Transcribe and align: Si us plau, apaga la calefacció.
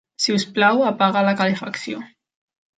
Si 0.23 0.33
us 0.37 0.45
plau, 0.55 0.81
apaga 0.93 1.25
la 1.29 1.37
calefacció. 1.43 2.05